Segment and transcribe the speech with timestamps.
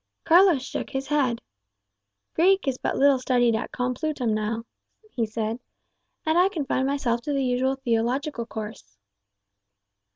[0.23, 1.41] Carlos shook his head.
[2.33, 4.65] "Greek is but little studied at Complutum now,"
[5.11, 5.59] he said,
[6.25, 8.97] "and I confined myself to the usual theological course."